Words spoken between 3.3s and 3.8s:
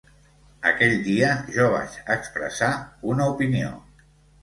opinió.